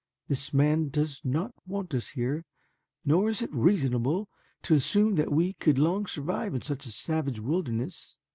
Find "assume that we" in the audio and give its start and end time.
4.73-5.53